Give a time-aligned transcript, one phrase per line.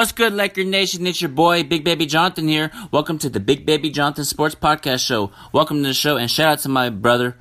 [0.00, 1.06] What's good, Laker Nation?
[1.06, 2.70] It's your boy, Big Baby Jonathan here.
[2.90, 5.30] Welcome to the Big Baby Jonathan Sports Podcast Show.
[5.52, 7.36] Welcome to the show, and shout out to my brother,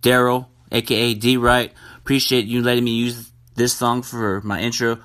[0.00, 1.74] Daryl, aka D Right.
[1.98, 5.00] Appreciate you letting me use this song for my intro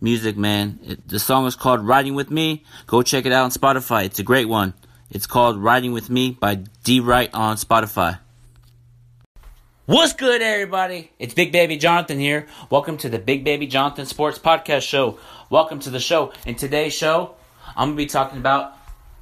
[0.00, 0.80] music, man.
[0.82, 2.64] It, the song is called Riding With Me.
[2.88, 4.06] Go check it out on Spotify.
[4.06, 4.74] It's a great one.
[5.08, 8.18] It's called Riding With Me by D Right on Spotify.
[9.86, 11.12] What's good, everybody?
[11.16, 12.48] It's Big Baby Jonathan here.
[12.70, 15.20] Welcome to the Big Baby Jonathan Sports Podcast Show.
[15.48, 16.32] Welcome to the show.
[16.44, 17.36] In today's show,
[17.76, 18.76] I'm going to be talking about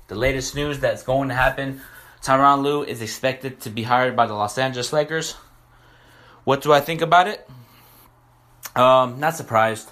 [0.08, 1.82] the latest news that's going to happen.
[2.22, 5.32] Tyronn Lue is expected to be hired by the Los Angeles Lakers.
[6.44, 7.46] What do I think about it?
[8.74, 9.90] Um, not surprised.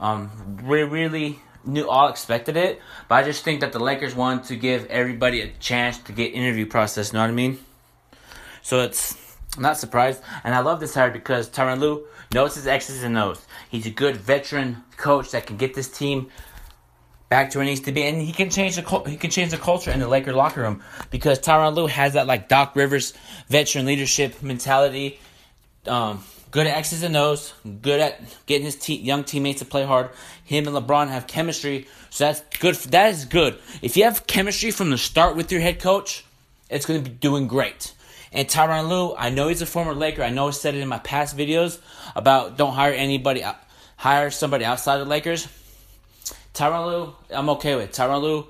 [0.00, 4.44] Um, we really knew all expected it, but I just think that the Lakers want
[4.44, 7.12] to give everybody a chance to get interview process.
[7.12, 7.58] You know what I mean?
[8.62, 12.66] So it's I'm not surprised, and I love this hire because Tyronn Lue knows his
[12.66, 13.44] X's and O's.
[13.70, 16.30] He's a good veteran coach that can get this team
[17.28, 19.50] back to where it needs to be, and he can change the he can change
[19.50, 23.14] the culture in the Laker locker room because Tyronn Lue has that like Doc Rivers
[23.48, 25.18] veteran leadership mentality.
[25.86, 29.84] Um, good at X's and O's, good at getting his te- young teammates to play
[29.84, 30.10] hard.
[30.44, 32.74] Him and LeBron have chemistry, so that's good.
[32.76, 33.58] That is good.
[33.82, 36.24] If you have chemistry from the start with your head coach,
[36.70, 37.92] it's going to be doing great.
[38.32, 40.22] And Tyronn Lue, I know he's a former Laker.
[40.22, 41.78] I know I said it in my past videos
[42.14, 43.42] about don't hire anybody,
[43.96, 45.48] hire somebody outside the Lakers.
[46.54, 47.92] Tyronn Lue, I'm okay with.
[47.92, 48.46] Tyronn Lue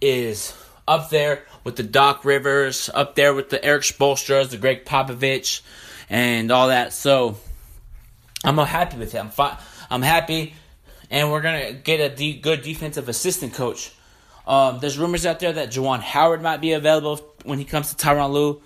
[0.00, 0.56] is
[0.86, 5.60] up there with the Doc Rivers, up there with the Eric Spoelstras, the Gregg Popovich,
[6.08, 6.92] and all that.
[6.92, 7.36] So
[8.44, 9.30] I'm happy with him.
[9.90, 10.54] I'm, happy,
[11.10, 13.92] and we're gonna get a de- good defensive assistant coach.
[14.46, 17.96] Um, there's rumors out there that Juwan Howard might be available when he comes to
[17.96, 18.60] Tyronn Lue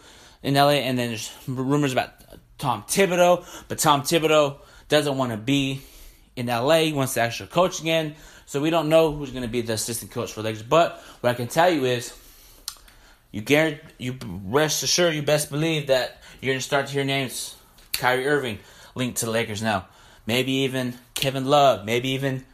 [0.46, 2.10] in LA, and then there's rumors about
[2.56, 4.58] Tom Thibodeau, but Tom Thibodeau
[4.88, 5.82] doesn't want to be
[6.36, 6.82] in LA.
[6.82, 8.14] He wants to actually coach again.
[8.46, 10.62] So we don't know who's going to be the assistant coach for the Lakers.
[10.62, 12.16] But what I can tell you is,
[13.32, 17.04] you guarantee, you rest assured, you best believe that you're going to start to hear
[17.04, 17.56] names,
[17.92, 18.60] Kyrie Irving
[18.94, 19.86] linked to the Lakers now.
[20.26, 21.84] Maybe even Kevin Love.
[21.84, 22.44] Maybe even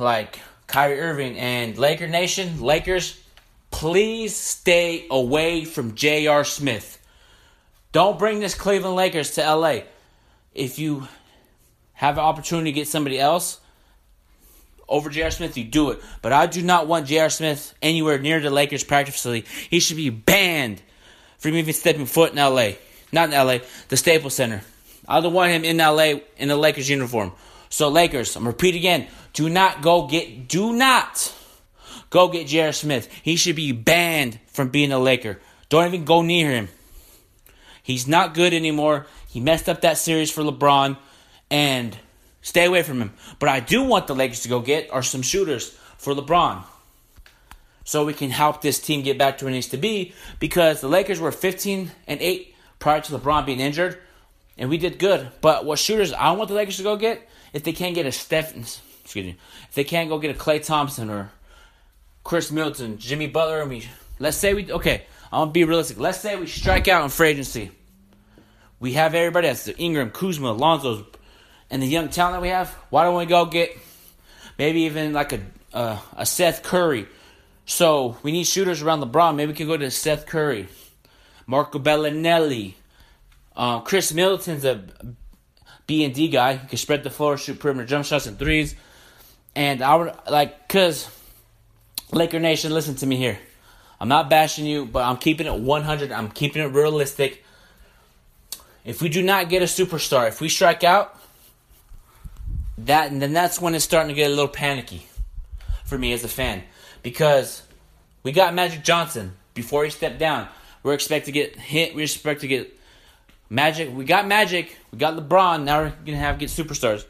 [0.00, 3.20] like Kyrie Irving and Laker Nation, Lakers
[3.76, 6.44] please stay away from J.R.
[6.44, 6.98] Smith.
[7.92, 9.80] Don't bring this Cleveland Lakers to LA.
[10.54, 11.06] If you
[11.92, 13.60] have an opportunity to get somebody else
[14.88, 15.30] over J.R.
[15.30, 16.00] Smith, you do it.
[16.22, 17.28] But I do not want J.R.
[17.28, 19.46] Smith anywhere near the Lakers practice facility.
[19.68, 20.80] He should be banned
[21.36, 22.70] from even stepping foot in LA.
[23.12, 23.58] Not in LA,
[23.88, 24.62] the Staples Center.
[25.06, 27.32] I don't want him in LA in the Lakers uniform.
[27.68, 31.34] So Lakers, I'm repeat again, do not go get do not
[32.16, 32.72] Go get J.R.
[32.72, 33.12] Smith.
[33.22, 35.38] He should be banned from being a Laker.
[35.68, 36.70] Don't even go near him.
[37.82, 39.04] He's not good anymore.
[39.28, 40.96] He messed up that series for LeBron,
[41.50, 41.94] and
[42.40, 43.12] stay away from him.
[43.38, 46.64] But I do want the Lakers to go get are some shooters for LeBron.
[47.84, 50.80] So we can help this team get back to where it needs to be because
[50.80, 53.98] the Lakers were 15 and 8 prior to LeBron being injured,
[54.56, 55.28] and we did good.
[55.42, 58.10] But what shooters I want the Lakers to go get if they can't get a
[58.10, 59.36] Steph, excuse me,
[59.68, 61.30] if they can't go get a Klay Thompson or
[62.26, 63.88] Khris Middleton, Jimmy Butler, and we
[64.18, 65.04] let's say we okay.
[65.32, 65.96] I'm gonna be realistic.
[65.96, 67.70] Let's say we strike out in free agency.
[68.80, 71.06] We have everybody that's Ingram, Kuzma, Alonzo,
[71.70, 72.70] and the young talent that we have.
[72.90, 73.78] Why don't we go get
[74.58, 75.40] maybe even like a
[75.72, 77.06] uh, a Seth Curry?
[77.64, 79.36] So we need shooters around LeBron.
[79.36, 80.66] Maybe we can go to Seth Curry,
[81.46, 82.74] Marco Belinelli,
[83.56, 84.82] uh, Khris Middleton's a
[85.86, 86.56] B and D guy.
[86.56, 88.74] He can spread the floor, shoot perimeter jump shots and threes.
[89.54, 91.08] And I would like because
[92.12, 93.38] Laker Nation, listen to me here.
[94.00, 96.12] I'm not bashing you, but I'm keeping it 100.
[96.12, 97.44] I'm keeping it realistic.
[98.84, 101.18] If we do not get a superstar, if we strike out,
[102.78, 105.06] that and then that's when it's starting to get a little panicky
[105.84, 106.62] for me as a fan
[107.02, 107.62] because
[108.22, 110.48] we got Magic Johnson before he stepped down.
[110.82, 111.94] We're expected to get hit.
[111.94, 112.78] We expect to get
[113.48, 113.92] Magic.
[113.92, 114.76] We got Magic.
[114.92, 115.64] We got LeBron.
[115.64, 117.04] Now we're gonna have get superstars.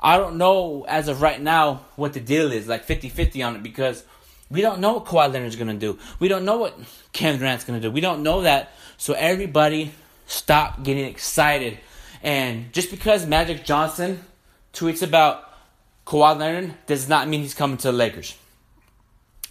[0.00, 3.62] I don't know as of right now what the deal is, like 50-50 on it
[3.62, 4.04] because
[4.50, 5.98] we don't know what Kawhi Leonard's going to do.
[6.18, 6.78] We don't know what
[7.12, 7.90] Kevin Durant's going to do.
[7.90, 8.72] We don't know that.
[8.96, 9.92] So everybody
[10.26, 11.78] stop getting excited.
[12.22, 14.24] And just because Magic Johnson
[14.72, 15.50] tweets about
[16.06, 18.36] Kawhi Leonard does not mean he's coming to the Lakers.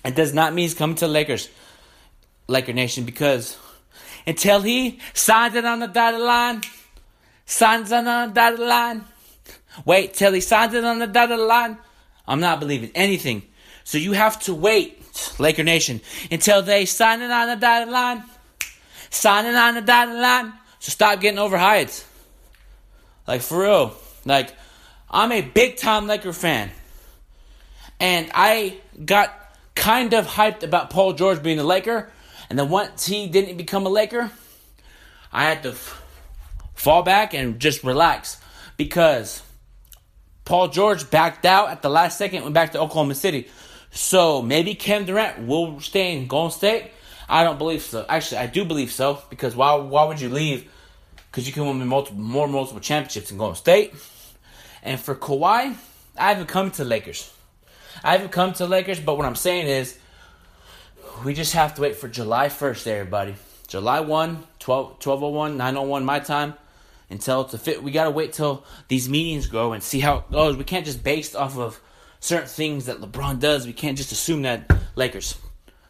[0.06, 1.50] It does not mean he's coming to the Lakers,
[2.48, 3.58] Laker Nation, because
[4.28, 6.62] until he signs it on the dotted line,
[7.46, 9.06] signs it on the dotted line,
[9.86, 11.78] wait till he signs it on the dotted line,
[12.28, 13.44] I'm not believing anything
[13.84, 15.02] so you have to wait,
[15.40, 16.02] Laker Nation,
[16.32, 18.24] until they sign it on the dotted line.
[19.10, 20.54] Sign it on the dotted line.
[20.80, 22.04] So stop getting overhyped.
[23.28, 23.96] Like, for real.
[24.26, 24.54] Like,
[25.10, 26.72] I'm a big time Laker fan.
[28.00, 29.34] And I got
[29.76, 32.12] kind of hyped about Paul George being a Laker.
[32.50, 34.32] And then once he didn't become a Laker,
[35.32, 36.02] I had to f-
[36.76, 38.40] fall back and just relax
[38.78, 39.42] because
[40.46, 43.48] Paul George backed out at the last second, went back to Oklahoma City.
[43.94, 46.90] So maybe Kevin Durant will stay in Golden State.
[47.30, 48.04] I don't believe so.
[48.10, 49.76] Actually, I do believe so because why?
[49.76, 50.70] Why would you leave?
[51.30, 53.94] Because you can win multiple, more multiple championships in Golden State.
[54.82, 55.76] And for Kawhi,
[56.18, 57.32] I haven't come to Lakers.
[58.04, 59.98] I haven't come to Lakers, but what I'm saying is,
[61.24, 63.36] we just have to wait for July 1st, everybody.
[63.68, 66.56] July 1, 12, 1201, 901 my time.
[67.12, 70.32] Until it's a fit, we gotta wait till these meetings go and see how it
[70.32, 70.58] goes.
[70.58, 71.80] We can't just based off of
[72.24, 73.68] certain things that LeBron does.
[73.68, 75.38] We can't just assume that Lakers.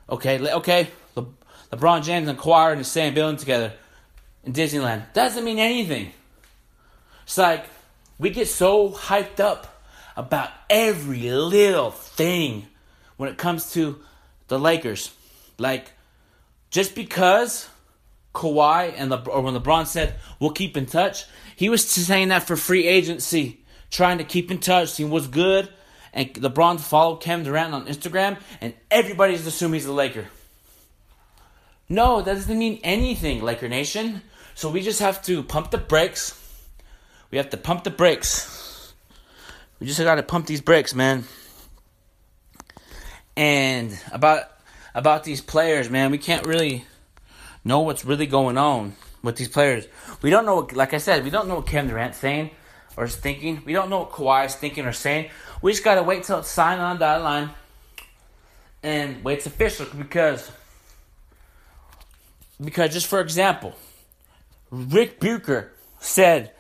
[0.10, 0.88] Okay, okay.
[1.16, 1.28] Le-
[1.72, 3.74] LeBron James and Kawhi in the same building together
[4.44, 5.14] in Disneyland.
[5.14, 6.12] Doesn't mean anything.
[7.24, 7.66] It's like
[8.18, 9.84] we get so hyped up
[10.18, 12.66] about every little thing
[13.18, 14.00] when it comes to
[14.48, 15.14] the Lakers.
[15.60, 15.92] Like
[16.72, 17.70] just because
[18.34, 21.26] Kawhi and Le- or when LeBron said we'll keep in touch,
[21.56, 25.70] he was saying that for free agency, trying to keep in touch, see what's good.
[26.14, 30.26] And LeBron followed Kevin Durant on Instagram, and everybody's assuming he's a Laker.
[31.90, 34.22] No, that doesn't mean anything, Laker Nation.
[34.56, 36.40] So we just have to pump the brakes.
[37.32, 38.94] We have to pump the brakes.
[39.80, 41.26] We just got to pump these brakes, man.
[43.36, 44.44] And about
[44.94, 46.86] about these players, man, we can't really
[47.66, 49.88] know what's really going on with these players.
[50.22, 52.52] We don't know, what, like I said, we don't know what Kevin Durant's saying
[52.98, 53.62] or is thinking.
[53.66, 55.30] We don't know what Kawhi is thinking or saying.
[55.62, 57.50] We just gotta wait till it's signed on that line
[58.82, 60.52] and wait it's official because
[62.64, 63.74] because just for example,
[64.70, 66.52] Rick Bucher said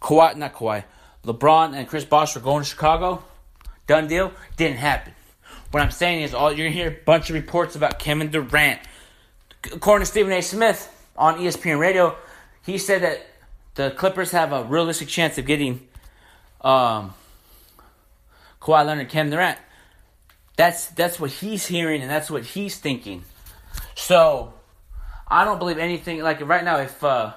[0.00, 0.84] Kawhi, not Kawhi,
[1.24, 3.24] LeBron and Chris Bosh were going to Chicago.
[3.86, 4.32] Done deal.
[4.56, 5.12] Didn't happen.
[5.70, 8.80] What I'm saying is, all you're gonna hear a bunch of reports about Kevin Durant.
[9.72, 10.40] According to Stephen A.
[10.40, 12.16] Smith on ESPN Radio,
[12.64, 13.26] he said that
[13.74, 15.86] the Clippers have a realistic chance of getting
[16.60, 17.14] um,
[18.60, 19.58] Kawhi Leonard, Kevin Durant.
[20.56, 23.24] That's that's what he's hearing and that's what he's thinking.
[23.94, 24.52] So
[25.26, 26.20] I don't believe anything.
[26.20, 27.32] Like right now, if uh,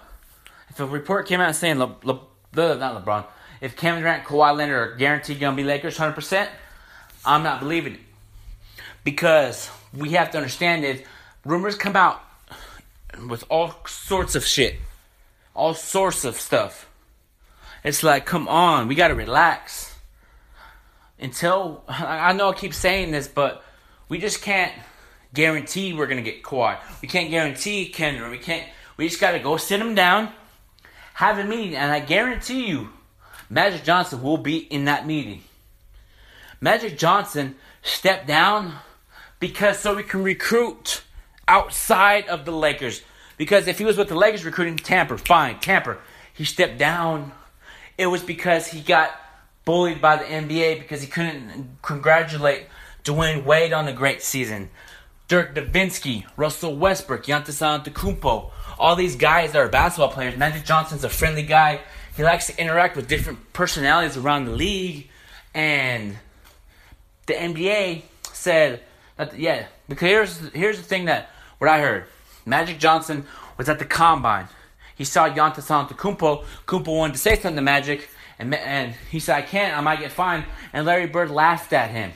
[0.70, 2.20] if a report came out saying Le, Le,
[2.56, 3.26] Le, not LeBron,
[3.62, 6.50] if Kevin Durant, Kawhi Leonard are guaranteed gonna be Lakers, hundred percent,
[7.26, 8.00] I'm not believing it
[9.04, 11.02] because we have to understand is
[11.46, 12.22] rumors come out
[13.30, 14.76] with all sorts of shit,
[15.54, 16.90] all sorts of stuff.
[17.84, 19.94] It's like, come on, we gotta relax.
[21.20, 23.64] Until I know I keep saying this, but
[24.10, 24.72] we just can't
[25.34, 26.78] guarantee we're gonna get Kawhi.
[27.02, 28.30] We can't guarantee Kendra.
[28.30, 28.68] We can't.
[28.98, 30.32] We just gotta go sit him down,
[31.16, 32.90] have a meeting, and I guarantee you,
[33.50, 35.44] Magic Johnson will be in that meeting.
[36.62, 38.76] Magic Johnson stepped down
[39.40, 41.04] because so we can recruit
[41.48, 43.02] outside of the Lakers.
[43.38, 46.00] Because if he was with the Lakers recruiting tamper, fine, tamper.
[46.34, 47.32] He stepped down.
[47.98, 49.12] It was because he got
[49.66, 52.68] bullied by the NBA because he couldn't congratulate
[53.04, 54.70] Dwyane Wade on a great season.
[55.28, 60.38] Dirk Nowitzki, Russell Westbrook, Giannis Antetokounmpo, all these guys that are basketball players.
[60.38, 61.82] Magic Johnson's a friendly guy.
[62.16, 65.10] He likes to interact with different personalities around the league,
[65.54, 66.18] and
[67.26, 68.82] the NBA said
[69.18, 69.68] that yeah.
[69.88, 72.06] Because here's here's the thing that what I heard.
[72.46, 73.26] Magic Johnson
[73.58, 74.48] was at the combine.
[74.96, 76.46] He saw Giannis Antetokounmpo.
[76.66, 79.78] Kumpo wanted to say something to Magic, and and he said, "I can't.
[79.78, 82.12] I might get fined." And Larry Bird laughed at him.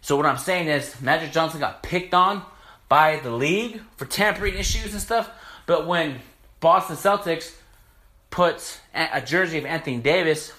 [0.00, 2.42] So what I'm saying is, Magic Johnson got picked on
[2.88, 5.30] by the league for tampering issues and stuff.
[5.66, 6.20] But when
[6.60, 7.54] Boston Celtics
[8.30, 10.52] puts a jersey of Anthony Davis,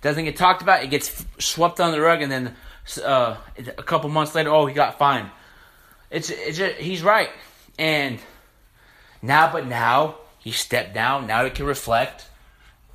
[0.00, 0.82] doesn't get talked about.
[0.82, 2.56] It gets swept under the rug, and then
[3.04, 3.36] uh,
[3.78, 5.30] a couple months later, oh, he got fined.
[6.10, 7.30] It's it's just, he's right,
[7.78, 8.18] and
[9.20, 11.26] now, but now he stepped down.
[11.26, 12.26] Now he can reflect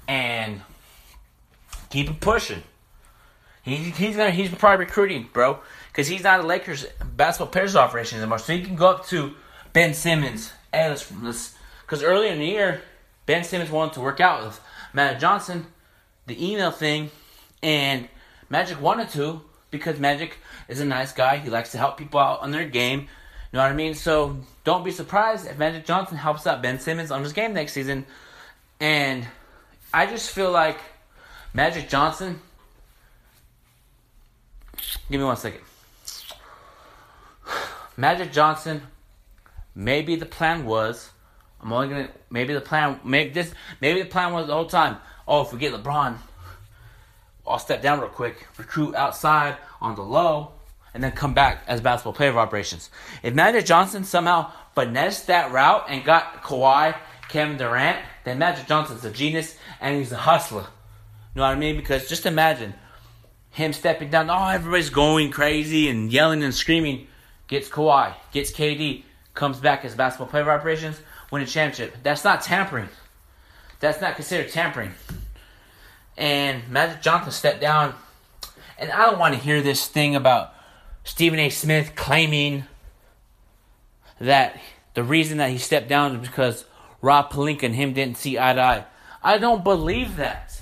[0.07, 0.61] and
[1.89, 2.63] keep it pushing.
[3.63, 5.59] He, he's gonna he's probably recruiting, bro,
[5.91, 8.39] because he's not a Lakers basketball players operation anymore.
[8.39, 9.33] So he can go up to
[9.73, 10.53] Ben Simmons.
[10.71, 12.81] Hey, let's because earlier in the year,
[13.25, 14.59] Ben Simmons wanted to work out with
[14.93, 15.67] Magic Johnson,
[16.27, 17.11] the email thing,
[17.61, 18.07] and
[18.49, 19.41] Magic wanted to
[19.71, 21.37] because Magic is a nice guy.
[21.37, 23.07] He likes to help people out on their game.
[23.57, 23.95] You know what I mean?
[23.95, 27.73] So don't be surprised if Magic Johnson helps out Ben Simmons on his game next
[27.73, 28.05] season.
[28.79, 29.25] And
[29.91, 30.77] I just feel like
[31.55, 32.39] Magic Johnson.
[35.09, 35.61] Give me one second.
[37.97, 38.83] Magic Johnson.
[39.73, 41.09] Maybe the plan was.
[41.59, 42.09] I'm only gonna.
[42.29, 42.99] Maybe the plan.
[43.03, 43.51] Maybe this.
[43.81, 44.97] Maybe the plan was the whole time.
[45.27, 46.15] Oh, if we get LeBron,
[47.47, 50.51] I'll step down real quick, recruit outside on the low,
[50.93, 52.89] and then come back as basketball player of operations.
[53.23, 56.97] If Magic Johnson somehow finessed that route and got Kawhi,
[57.29, 60.61] Kevin Durant, then Magic Johnson's a genius and he's a hustler.
[60.61, 61.75] You know what I mean?
[61.75, 62.73] Because just imagine
[63.51, 64.29] him stepping down.
[64.29, 67.07] Oh, everybody's going crazy and yelling and screaming.
[67.47, 69.03] Gets Kawhi, gets KD,
[69.33, 70.99] comes back as basketball player of operations,
[71.31, 71.97] win a championship.
[72.03, 72.89] That's not tampering.
[73.79, 74.91] That's not considered tampering.
[76.17, 77.93] And Magic Johnson stepped down.
[78.79, 80.53] And I don't want to hear this thing about
[81.07, 81.49] Stephen A.
[81.49, 82.65] Smith claiming
[84.19, 84.59] that
[84.93, 86.65] the reason that he stepped down is because
[87.01, 88.85] Rob Pelinka and him didn't see eye to eye.
[89.23, 90.61] I don't believe that.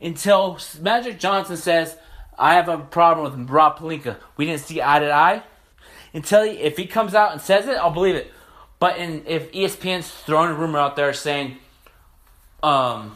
[0.00, 1.94] Until Magic Johnson says,
[2.38, 4.16] I have a problem with Rob Pelinka.
[4.38, 5.42] We didn't see eye to eye.
[6.14, 8.32] Until he, if he comes out and says it, I'll believe it.
[8.78, 11.58] But in, if ESPN's throwing a rumor out there saying,
[12.62, 13.14] um,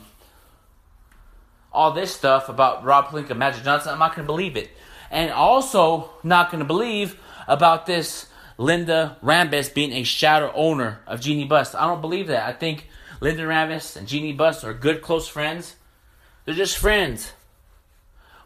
[1.73, 4.70] all this stuff about Rob Pelinka, Magic Johnson, I'm not going to believe it.
[5.11, 8.27] And also not going to believe about this
[8.59, 11.75] Linda Rambis being a shadow owner of Jeanie Buss.
[11.75, 12.47] I don't believe that.
[12.47, 12.88] I think
[13.21, 15.77] Linda Rambis and Jeanie Buss are good, close friends.
[16.45, 17.33] They're just friends.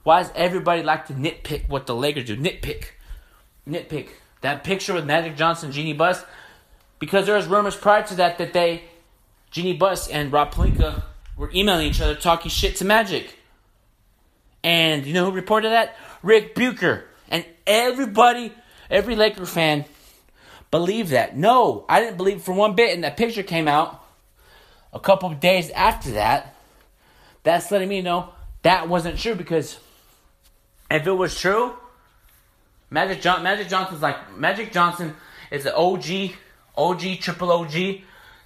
[0.02, 2.37] Why does everybody like to nitpick what the Lakers do?
[2.37, 2.87] Nitpick.
[3.69, 4.09] Nitpick.
[4.40, 6.25] That picture with Magic Johnson and Jeanie Buss,
[6.99, 8.83] because there was rumors prior to that that they,
[9.50, 11.04] Jeanie Buss and Rob Pelinka,
[11.37, 13.38] were emailing each other talking shit to Magic.
[14.64, 15.97] And you know who reported that?
[16.22, 17.04] Rick Bucher.
[17.28, 18.52] And everybody,
[18.90, 19.84] every Laker fan
[20.70, 21.36] believed that.
[21.36, 22.94] No, I didn't believe for one bit.
[22.94, 24.02] And that picture came out
[24.92, 26.54] a couple of days after that.
[27.42, 28.30] That's letting me know
[28.62, 29.78] that wasn't true because
[30.90, 31.74] if it was true,
[32.90, 35.16] Magic John Magic Johnson's like Magic Johnson
[35.50, 36.32] is an OG,
[36.76, 37.72] OG, triple OG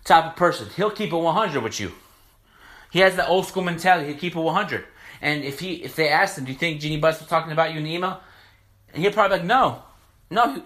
[0.05, 0.69] type of person.
[0.77, 1.93] He'll keep it 100 with you.
[2.91, 4.09] He has the old school mentality.
[4.09, 4.85] He'll keep it 100.
[5.23, 7.73] And if he if they asked him, do you think Jeanie Buss was talking about
[7.73, 8.21] you in the email?
[8.93, 9.83] And he'll probably be like, no,
[10.31, 10.63] no.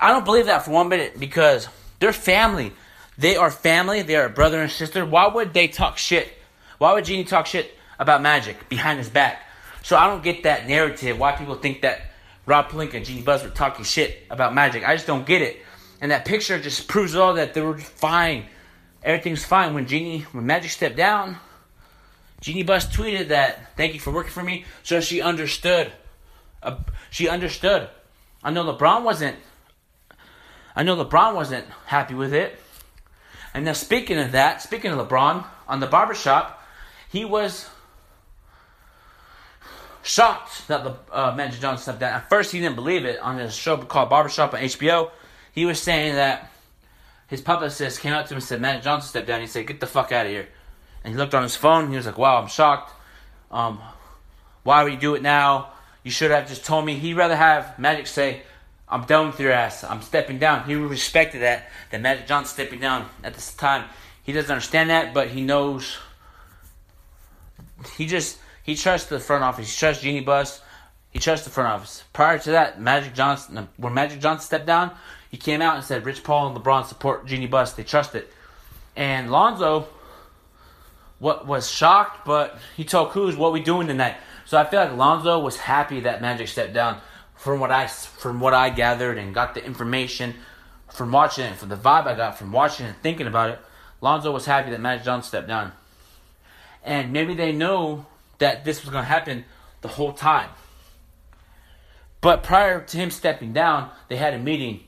[0.00, 2.72] I don't believe that for one minute because they're family.
[3.18, 4.02] They are family.
[4.02, 5.04] They are brother and sister.
[5.06, 6.32] Why would they talk shit?
[6.78, 9.42] Why would Jeanie talk shit about Magic behind his back?
[9.82, 11.18] So I don't get that narrative.
[11.18, 12.10] Why people think that
[12.44, 14.86] Rob Pelinka and Jeanie Buss were talking shit about Magic?
[14.86, 15.58] I just don't get it.
[16.00, 18.46] And that picture just proves all that they were fine.
[19.06, 19.72] Everything's fine.
[19.72, 21.36] When Jeanie, when Magic stepped down,
[22.40, 24.64] Jeanie Buss tweeted that, thank you for working for me.
[24.82, 25.92] So she understood.
[26.60, 27.88] Uh, she understood.
[28.42, 29.36] I know LeBron wasn't,
[30.74, 32.58] I know LeBron wasn't happy with it.
[33.54, 36.60] And now speaking of that, speaking of LeBron, on the barbershop,
[37.08, 37.70] he was
[40.02, 42.14] shocked that the uh, Magic Johnson stepped down.
[42.14, 45.10] At first, he didn't believe it on his show called Barbershop on HBO.
[45.52, 46.50] He was saying that
[47.26, 49.40] his publicist came up to him and said, Magic Johnson stepped down.
[49.40, 50.48] He said, Get the fuck out of here.
[51.02, 51.90] And he looked on his phone.
[51.90, 52.92] he was like, Wow, I'm shocked.
[53.50, 53.80] Um,
[54.62, 55.70] why would you do it now?
[56.02, 56.94] You should have just told me.
[56.94, 58.42] He'd rather have Magic say,
[58.88, 59.82] I'm done with your ass.
[59.82, 60.64] I'm stepping down.
[60.64, 63.84] He respected that, that Magic Johnson stepping down at this time.
[64.22, 65.98] He doesn't understand that, but he knows.
[67.96, 69.70] He just he trusts the front office.
[69.70, 70.60] He trusts Jeanie Buss.
[71.10, 72.04] He trusts the front office.
[72.12, 74.92] Prior to that, Magic Johnson, when Magic Johnson stepped down,
[75.30, 77.72] he came out and said Rich Paul and LeBron support Jeanie Buss.
[77.72, 78.32] They trust it.
[78.94, 79.88] And Lonzo,
[81.18, 84.96] what was shocked, but he told Kuz, "What we doing tonight?" So I feel like
[84.96, 87.00] Lonzo was happy that Magic stepped down.
[87.34, 90.34] From what I from what I gathered and got the information
[90.88, 93.58] from watching it, from the vibe I got from watching and thinking about it,
[94.00, 95.72] Lonzo was happy that Magic Johnson stepped down.
[96.82, 98.06] And maybe they know
[98.38, 99.44] that this was going to happen
[99.82, 100.48] the whole time.
[102.20, 104.84] But prior to him stepping down, they had a meeting.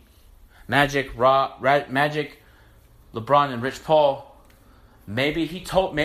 [0.68, 2.42] Magic, Raw, Magic,
[3.14, 4.37] LeBron, and Rich Paul.
[5.06, 5.98] Maybe he told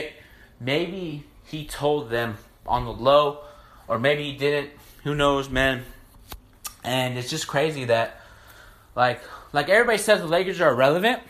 [0.60, 3.44] maybe he told them on the low,
[3.88, 4.72] or maybe he didn't.
[5.04, 5.84] Who knows, man?
[6.84, 8.22] And it's just crazy that,
[8.96, 11.22] like, like everybody says the Lakers are irrelevant.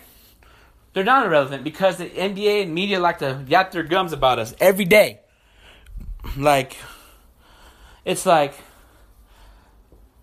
[0.93, 4.53] They're not irrelevant because the NBA and media like to yap their gums about us
[4.59, 5.21] every day.
[6.37, 6.77] Like,
[8.05, 8.53] it's like,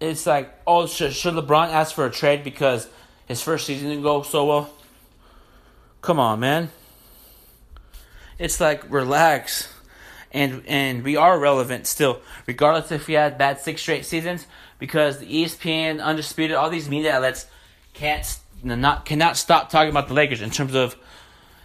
[0.00, 2.88] it's like, oh, should, should LeBron ask for a trade because
[3.30, 4.70] his first season didn't go so well?
[6.02, 6.70] Come on, man.
[8.38, 9.72] It's like, relax.
[10.32, 14.46] And and we are relevant still, regardless if we had bad six straight seasons,
[14.78, 17.46] because the ESPN, Undisputed, all these media outlets
[17.94, 20.94] can't not cannot stop talking about the Lakers in terms of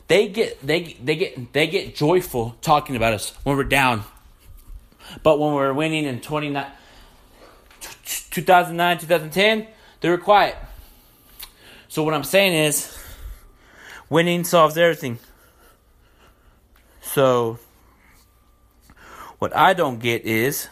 [0.08, 4.04] they get they they get they get joyful talking about us when we're down
[5.24, 6.72] but when we are winning in 2009,
[8.32, 9.68] 2009, 2010,
[10.02, 10.56] they were quiet.
[11.96, 12.94] So what I'm saying is,
[14.10, 15.18] winning solves everything.
[17.02, 17.58] So,
[19.40, 20.68] What I don't get is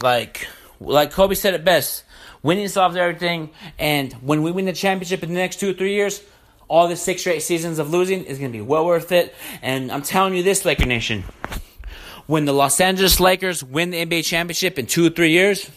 [0.00, 0.46] like
[0.78, 2.04] like Kobe said it best.
[2.40, 5.94] Winning solves everything, and when we win the championship in the next two or three
[5.94, 6.22] years,
[6.68, 9.34] all the six or eight seasons of losing is going to be well worth it.
[9.60, 11.24] And I'm telling you this, Laker Nation,
[12.28, 15.68] when the Los Angeles Lakers win the NBA championship in two or three years,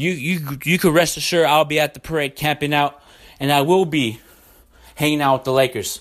[0.00, 3.02] you you you could rest assured I'll be at the parade camping out,
[3.38, 4.20] and I will be
[4.94, 6.00] hanging out with the Lakers.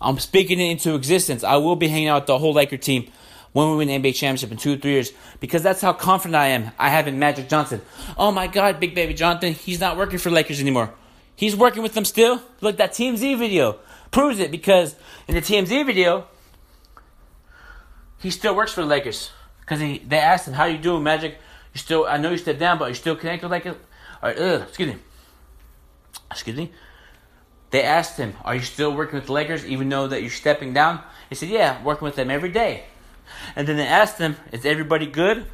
[0.00, 1.42] I'm speaking it into existence.
[1.42, 3.10] I will be hanging out with the whole Laker team
[3.52, 6.36] when we win the NBA championship in two or three years because that's how confident
[6.36, 6.72] I am.
[6.78, 7.80] I have in Magic Johnson.
[8.18, 10.92] Oh my God, Big Baby Jonathan, he's not working for Lakers anymore.
[11.36, 12.42] He's working with them still.
[12.60, 13.78] Look, that TMZ video
[14.10, 14.94] proves it because
[15.26, 16.26] in the TMZ video,
[18.20, 21.38] he still works for the Lakers because they asked him, "How you doing, Magic?
[21.74, 22.06] You still?
[22.06, 23.76] I know you stepped down, but you still connected with Lakers."
[24.22, 24.98] All right, excuse me.
[26.30, 26.72] Excuse me.
[27.70, 30.72] They asked him, "Are you still working with the Lakers, even though that you're stepping
[30.72, 32.84] down?" He said, "Yeah, working with them every day."
[33.56, 35.46] And then they asked him, "Is everybody good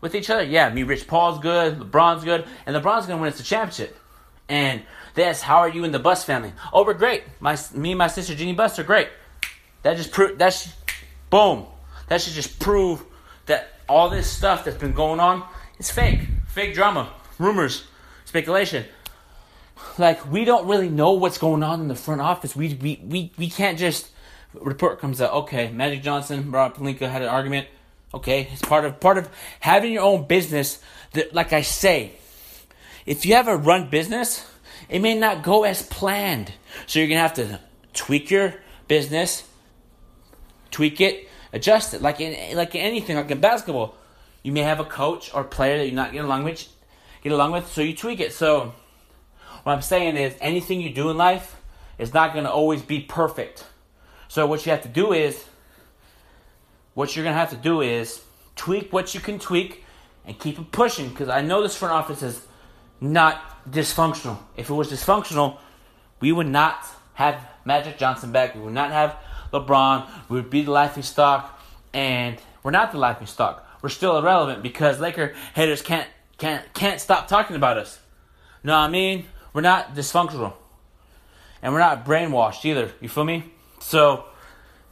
[0.00, 3.38] with each other?" Yeah, me, Rich Paul's good, LeBron's good, and LeBron's gonna win us
[3.38, 3.96] the championship.
[4.48, 4.82] And
[5.14, 7.22] they asked, "How are you in the Buss family?" Oh, we're great.
[7.38, 9.08] My me and my sister Jeanie Buss are great.
[9.82, 10.72] That just prove that's
[11.30, 11.66] boom.
[12.08, 13.04] That should just prove
[13.46, 15.44] that all this stuff that's been going on
[15.78, 17.84] is fake, fake drama, rumors,
[18.24, 18.84] speculation.
[19.96, 22.54] Like we don't really know what's going on in the front office.
[22.56, 24.10] We we we, we can't just
[24.54, 25.32] report comes out.
[25.32, 27.68] Okay, Magic Johnson, Rob Pelinka had an argument.
[28.12, 29.28] Okay, it's part of part of
[29.60, 30.80] having your own business.
[31.12, 32.12] That, like I say,
[33.06, 34.46] if you have a run business,
[34.88, 36.52] it may not go as planned.
[36.86, 37.60] So you're gonna have to
[37.92, 38.54] tweak your
[38.88, 39.44] business,
[40.70, 42.02] tweak it, adjust it.
[42.02, 43.94] Like in like in anything, like in basketball,
[44.42, 46.66] you may have a coach or player that you're not getting along with,
[47.22, 48.32] get along with, so you tweak it.
[48.32, 48.72] So
[49.62, 51.56] what I'm saying is, anything you do in life
[51.98, 53.66] is not gonna always be perfect.
[54.28, 55.44] So what you have to do is,
[56.94, 58.22] what you're gonna have to do is
[58.56, 59.84] tweak what you can tweak
[60.24, 61.08] and keep it pushing.
[61.08, 62.44] Because I know this front office is
[63.00, 64.38] not dysfunctional.
[64.56, 65.58] If it was dysfunctional,
[66.20, 68.54] we would not have Magic Johnson back.
[68.54, 69.16] We would not have
[69.52, 70.08] LeBron.
[70.28, 71.60] We would be the laughing stock,
[71.92, 73.64] and we're not the laughing stock.
[73.82, 77.98] We're still irrelevant because Laker haters can't can't can't stop talking about us.
[78.62, 80.54] No, I mean we're not dysfunctional,
[81.62, 82.92] and we're not brainwashed either.
[83.00, 83.44] You feel me?
[83.80, 84.24] So,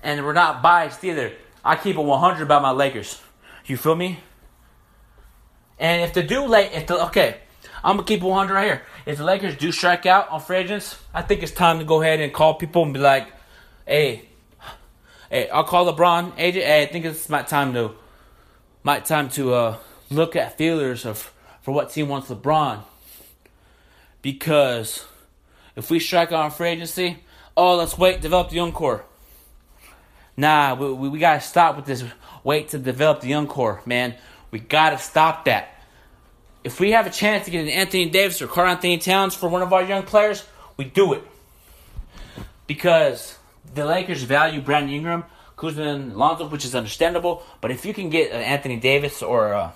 [0.03, 1.33] and we're not biased either.
[1.65, 3.21] I keep it 100 about my Lakers.
[3.67, 4.21] You feel me?
[5.79, 7.39] And if the do late, if the okay,
[7.83, 8.83] I'm gonna keep 100 right here.
[9.05, 12.01] If the Lakers do strike out on free agents, I think it's time to go
[12.01, 13.29] ahead and call people and be like,
[13.87, 14.29] "Hey,
[15.31, 16.55] hey, I'll call LeBron, AJ.
[16.63, 17.93] Hey, I think it's my time to,
[18.87, 19.77] my time to uh,
[20.11, 22.85] look at feelers of for what team wants LeBron.
[24.23, 25.05] Because
[25.75, 27.19] if we strike on free agency,
[27.57, 29.05] oh, let's wait, develop the young core.
[30.37, 32.05] Nah, we, we, we gotta stop with this
[32.45, 34.15] wait to develop the young core, man.
[34.53, 35.83] We gotta stop that
[36.63, 39.63] if we have a chance to get an Anthony Davis or Karl-Anthony Towns for one
[39.63, 40.47] of our young players,
[40.77, 41.25] we do it.
[42.69, 43.37] Because
[43.75, 45.25] the Lakers value Brandon Ingram,
[45.57, 47.43] Kuzma, and Lonzo, which is understandable.
[47.61, 49.73] But if you can get an Anthony Davis or a,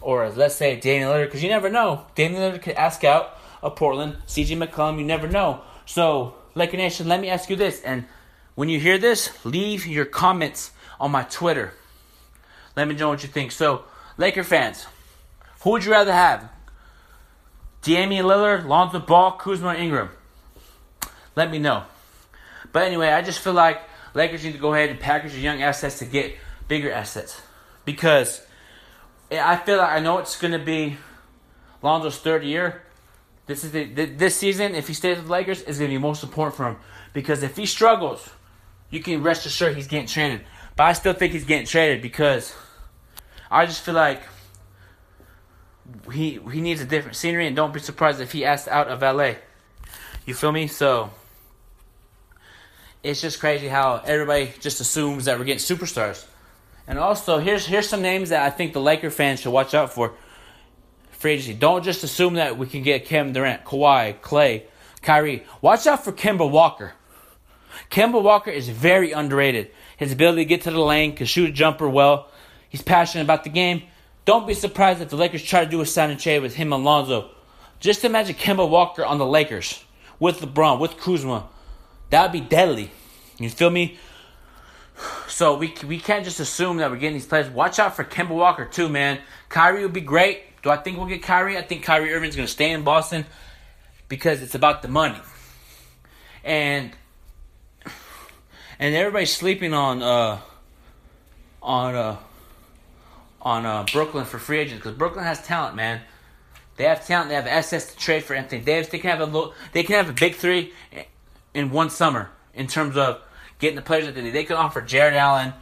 [0.00, 3.38] or uh, let's say Damian Lillard, because you never know, Damian Lillard could ask out
[3.62, 5.62] of Portland, CJ McCollum, you never know.
[5.86, 8.04] So, Laker Nation, let me ask you this, and
[8.54, 10.70] when you hear this, leave your comments
[11.00, 11.72] on my Twitter.
[12.76, 13.52] Let me know what you think.
[13.52, 13.84] So,
[14.18, 14.86] Laker fans,
[15.62, 16.48] who would you rather have?
[17.82, 20.10] Damian Lillard, Lonzo Ball, Kuzma, Ingram?
[21.34, 21.84] Let me know.
[22.72, 23.80] But anyway, I just feel like
[24.16, 26.34] Lakers need to go ahead and package your young assets to get
[26.68, 27.40] bigger assets.
[27.84, 28.44] Because
[29.30, 30.96] I feel like I know it's going to be
[31.82, 32.82] Lonzo's third year.
[33.46, 34.74] This is the, this season.
[34.74, 36.76] If he stays with the Lakers, is going to be most important for him
[37.12, 38.28] because if he struggles,
[38.90, 40.42] you can rest assured he's getting traded.
[40.76, 42.54] But I still think he's getting traded because
[43.50, 44.22] I just feel like
[46.12, 49.02] he he needs a different scenery, and don't be surprised if he asks out of
[49.02, 49.34] LA.
[50.24, 50.66] You feel me?
[50.66, 51.10] So
[53.06, 56.26] it's just crazy how everybody just assumes that we're getting superstars.
[56.88, 59.92] And also, here's here's some names that I think the Laker fans should watch out
[59.92, 60.14] for.
[61.12, 61.54] Free agency.
[61.54, 64.64] Don't just assume that we can get Kevin Durant, Kawhi, Klay,
[65.02, 65.44] Kyrie.
[65.62, 66.92] Watch out for Kemba Walker.
[67.90, 69.70] Kemba Walker is very underrated.
[69.96, 72.30] His ability to get to the lane, can shoot a jumper well.
[72.68, 73.84] He's passionate about the game.
[74.24, 76.72] Don't be surprised if the Lakers try to do a sign and trade with him
[76.72, 77.30] and Lonzo.
[77.80, 79.82] Just imagine Kemba Walker on the Lakers
[80.18, 81.48] with LeBron, with Kuzma.
[82.10, 82.90] That would be deadly.
[83.38, 83.98] You feel me?
[85.28, 87.50] So we we can't just assume that we're getting these players.
[87.50, 89.20] Watch out for Kemba Walker too, man.
[89.48, 90.62] Kyrie would be great.
[90.62, 91.58] Do I think we'll get Kyrie?
[91.58, 93.26] I think Kyrie Irving's to stay in Boston
[94.08, 95.20] because it's about the money.
[96.42, 96.92] And
[98.78, 100.38] and everybody's sleeping on uh
[101.62, 102.16] on uh
[103.42, 106.00] on uh Brooklyn for free agents because Brooklyn has talent, man.
[106.76, 107.30] They have talent.
[107.30, 108.88] They have assets to trade for Anthony Davis.
[108.88, 110.72] They can have a they can have a big three
[111.56, 113.22] in one summer in terms of
[113.58, 114.32] getting the players that they need.
[114.32, 115.54] They can offer Jarrett Allen,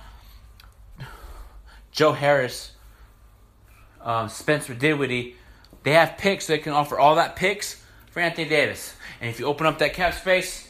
[1.92, 2.72] Joe Harris,
[4.02, 5.36] um, Spencer Dinwiddie.
[5.84, 6.46] They have picks.
[6.46, 7.80] So they can offer all that picks
[8.10, 8.96] for Anthony Davis.
[9.20, 10.68] And if you open up that cap space,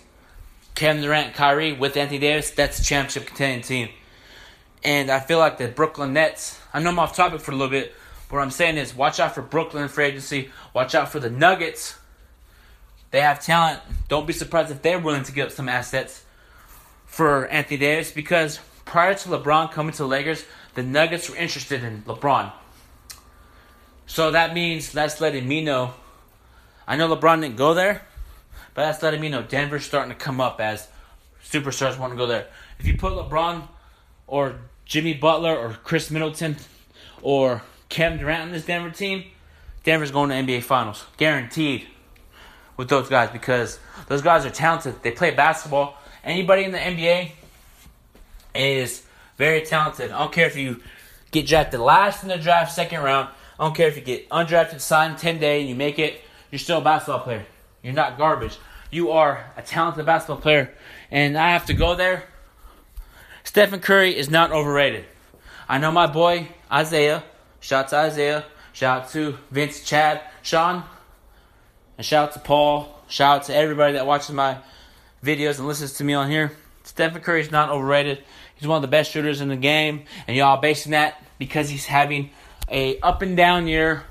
[0.74, 3.88] Kevin Durant, Kyrie with Anthony Davis, that's a championship contending team.
[4.82, 6.60] And I feel like the Brooklyn Nets.
[6.74, 7.94] I know I'm off topic for a little bit.
[8.28, 10.50] But what I'm saying is, watch out for Brooklyn free agency.
[10.74, 11.98] Watch out for the Nuggets.
[13.14, 13.78] They have talent.
[14.08, 16.24] Don't be surprised if they're willing to give up some assets
[17.06, 21.84] for Anthony Davis because prior to LeBron coming to the Lakers, the Nuggets were interested
[21.84, 22.50] in LeBron.
[24.06, 25.94] So that means that's letting me know.
[26.88, 28.02] I know LeBron didn't go there,
[28.74, 30.88] but that's letting me know Denver's starting to come up as
[31.48, 32.48] superstars want to go there.
[32.80, 33.68] If you put LeBron
[34.26, 36.56] or Jimmy Butler or Khris Middleton
[37.22, 39.22] or Kevin Durant on this Denver team,
[39.84, 41.04] Denver's going to NBA Finals.
[41.16, 41.86] Guaranteed
[42.76, 45.02] with those guys because those guys are talented.
[45.02, 45.96] They play basketball.
[46.22, 47.32] Anybody in the NBA
[48.54, 49.02] is
[49.36, 50.10] very talented.
[50.10, 50.80] I don't care if you
[51.30, 53.28] get drafted last in the draft, second round.
[53.58, 56.20] I don't care if you get undrafted, signed 10 day, and you make it.
[56.50, 57.46] You're still a basketball player.
[57.82, 58.58] You're not garbage.
[58.90, 60.72] You are a talented basketball player.
[61.10, 62.24] And I have to go there.
[63.42, 65.04] Stephen Curry is not overrated.
[65.68, 67.24] I know my boy Isaiah.
[67.60, 68.44] Shout out to Isaiah.
[68.72, 70.84] Shout out to Vince, Chad, Sean.
[71.96, 73.02] And shout out to Paul.
[73.08, 74.58] Shout out to everybody that watches my
[75.22, 76.52] videos and listens to me on here.
[76.82, 78.22] Stephen Curry is not overrated.
[78.56, 80.04] He's one of the best shooters in the game.
[80.26, 82.30] And y'all basing that because he's having
[82.70, 84.04] a up and down year.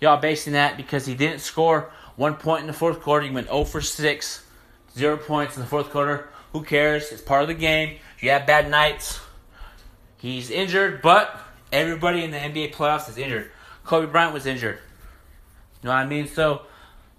[0.00, 3.26] Y'all basing that because he didn't score one point in the fourth quarter.
[3.26, 4.44] He went 0 for 6,
[4.96, 6.28] zero points in the fourth quarter.
[6.52, 7.10] Who cares?
[7.10, 7.98] It's part of the game.
[8.20, 9.20] You have bad nights.
[10.18, 11.38] He's injured, but
[11.72, 13.50] everybody in the NBA playoffs is injured.
[13.84, 14.78] Kobe Bryant was injured.
[15.82, 16.26] You know what I mean?
[16.26, 16.62] So,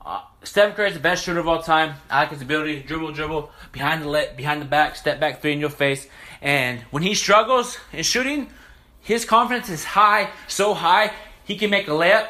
[0.05, 1.95] uh, Stephen Curry is the best shooter of all time.
[2.09, 5.53] I like his ability, dribble, dribble, behind the le- behind the back, step back three
[5.53, 6.07] in your face.
[6.41, 8.49] And when he struggles in shooting,
[9.01, 11.11] his confidence is high, so high
[11.43, 12.27] he can make a layup,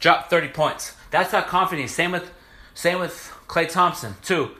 [0.00, 0.96] drop 30 points.
[1.10, 1.94] That's how confident he's.
[1.94, 2.30] Same with
[2.74, 4.52] same with Klay Thompson too,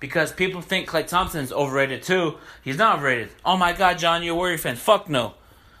[0.00, 2.38] because people think Thompson is overrated too.
[2.62, 3.30] He's not overrated.
[3.44, 4.76] Oh my God, John, you're a Warrior fan.
[4.76, 5.34] Fuck no.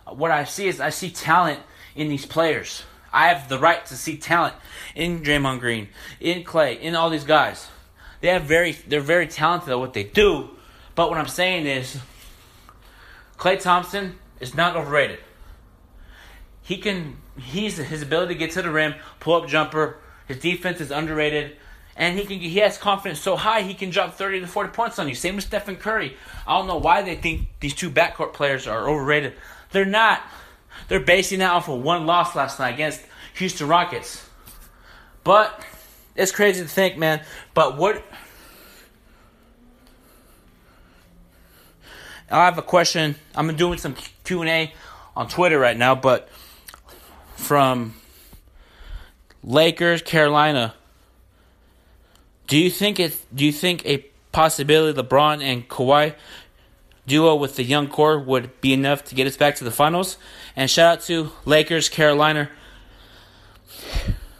[0.06, 1.60] What I see is I see talent
[1.96, 2.84] in these players.
[3.12, 4.54] I have the right to see talent
[4.94, 5.88] in Draymond Green,
[6.20, 7.68] in Klay, in all these guys.
[8.20, 10.50] They have very they're very talented at what they do.
[10.94, 11.98] But what I'm saying is
[13.38, 15.18] Klay Thompson is not overrated.
[16.62, 20.80] He can he's his ability to get to the rim, pull up jumper, his defense
[20.80, 21.56] is underrated.
[21.96, 24.98] And he can he has confidence so high he can drop 30 to 40 points
[24.98, 25.14] on you.
[25.14, 26.16] Same with Stephen Curry.
[26.46, 29.34] I don't know why they think these two backcourt players are overrated.
[29.72, 30.22] They're not.
[30.88, 33.00] They're basing that off of one loss last night against
[33.34, 34.26] Houston Rockets.
[35.24, 35.64] But
[36.16, 37.22] it's crazy to think, man.
[37.54, 38.04] But what?
[42.30, 43.16] I have a question.
[43.34, 44.72] I'm doing some Q and A
[45.16, 46.28] on Twitter right now, but
[47.36, 47.94] from
[49.42, 50.74] Lakers, Carolina.
[52.46, 53.16] Do you think it?
[53.34, 56.14] Do you think a possibility LeBron and Kawhi
[57.10, 60.16] duo with the young core would be enough to get us back to the finals.
[60.54, 62.48] And shout out to Lakers, Carolina.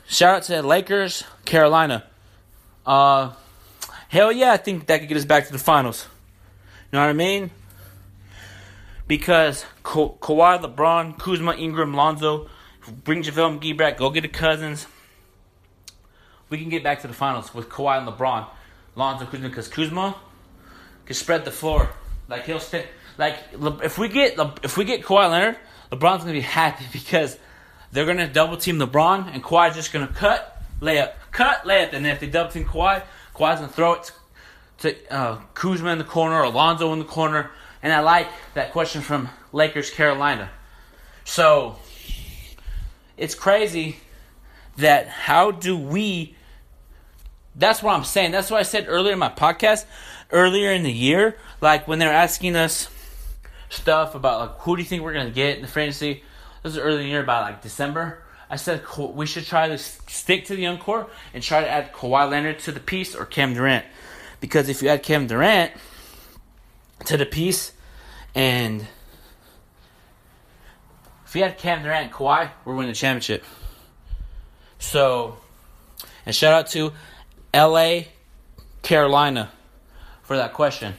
[0.07, 2.05] Shout out to Lakers, Carolina.
[2.87, 3.33] Uh,
[4.09, 6.07] hell yeah, I think that could get us back to the finals.
[6.91, 7.51] You know what I mean?
[9.09, 12.49] Because Ka- Kawhi, LeBron, Kuzma, Ingram, Lonzo,
[13.05, 14.87] bring JaVale McGee back, go get the Cousins.
[16.49, 18.47] We can get back to the finals with Kawhi and LeBron,
[18.95, 20.17] Lonzo, Kuzma, because Kuzma
[21.05, 21.91] can spread the floor.
[22.31, 22.87] Like he'll stay.
[23.19, 23.37] Like
[23.83, 25.59] if we get if we get Kawhi Leonard,
[25.91, 27.37] LeBron's gonna be happy because
[27.93, 32.15] they're gonna double team LeBron and Kawhi's just gonna cut layup, cut layup, and then
[32.15, 33.03] if they double team Kawhi,
[33.35, 34.13] Kawhi's gonna throw it
[34.79, 37.51] to uh, Kuzma in the corner, Alonzo in the corner,
[37.83, 40.49] and I like that question from Lakers Carolina.
[41.25, 41.77] So
[43.17, 43.99] it's crazy
[44.77, 46.37] that how do we
[47.57, 48.31] that's what I'm saying.
[48.31, 49.85] That's what I said earlier in my podcast,
[50.31, 52.89] earlier in the year, like when they're asking us
[53.69, 56.23] stuff about like who do you think we're gonna get in the fantasy.
[56.63, 58.23] This was early in the year, about like December.
[58.51, 61.93] I said we should try to stick to the young core and try to add
[61.93, 63.85] Kawhi Leonard to the piece or Cam Durant,
[64.41, 65.73] because if you add Cam Durant
[67.07, 67.73] to the piece,
[68.35, 68.87] and
[71.25, 73.45] if you add Cam Durant and Kawhi, we're winning the championship.
[74.81, 75.39] So,
[76.27, 76.93] and shout out to
[77.55, 78.01] LA,
[78.83, 79.53] Carolina
[80.23, 80.95] for that question.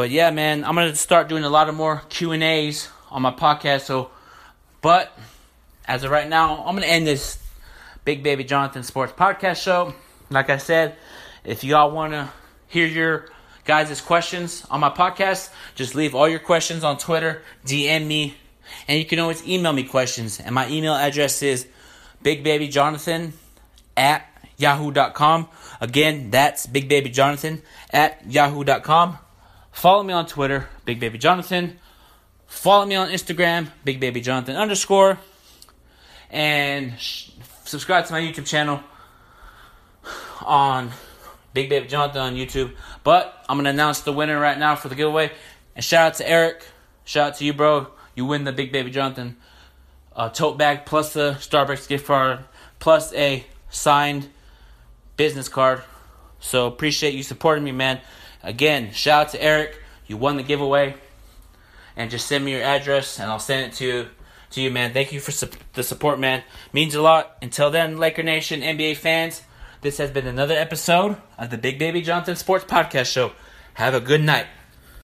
[0.00, 3.20] But yeah, man, I'm gonna start doing a lot of more Q and A's on
[3.20, 3.82] my podcast.
[3.82, 4.10] So,
[4.80, 5.14] but
[5.84, 7.38] as of right now, I'm gonna end this
[8.06, 9.92] Big Baby Jonathan Sports Podcast show.
[10.30, 10.96] Like I said,
[11.44, 12.32] if y'all wanna
[12.66, 13.26] hear your
[13.66, 18.36] guys' questions on my podcast, just leave all your questions on Twitter, DM me,
[18.88, 20.40] and you can always email me questions.
[20.40, 21.66] And my email address is
[22.24, 23.32] bigbabyjonathan
[23.98, 25.48] at yahoo.com.
[25.78, 27.60] Again, that's bigbabyjonathan
[27.92, 29.18] at yahoo.com.
[29.80, 31.78] Follow me on Twitter, Big Baby Jonathan.
[32.46, 35.18] Follow me on Instagram, Big Baby Jonathan underscore.
[36.28, 37.30] And sh-
[37.64, 38.82] subscribe to my YouTube channel
[40.44, 40.90] on
[41.54, 42.74] Big Baby Jonathan on YouTube.
[43.04, 45.32] But I'm gonna announce the winner right now for the giveaway.
[45.74, 46.62] And shout out to Eric.
[47.04, 47.86] Shout out to you, bro.
[48.14, 49.38] You win the Big Baby Jonathan
[50.14, 52.40] uh, tote bag plus the Starbucks gift card
[52.80, 54.28] plus a signed
[55.16, 55.82] business card.
[56.38, 58.02] So appreciate you supporting me, man.
[58.42, 59.78] Again, shout out to Eric.
[60.06, 60.94] You won the giveaway.
[61.96, 64.08] And just send me your address and I'll send it to you,
[64.50, 64.92] to you, man.
[64.92, 66.42] Thank you for su- the support, man.
[66.72, 67.36] Means a lot.
[67.42, 69.42] Until then, Laker Nation, NBA fans,
[69.82, 73.32] this has been another episode of the Big Baby Jonathan Sports Podcast Show.
[73.74, 74.46] Have a good night.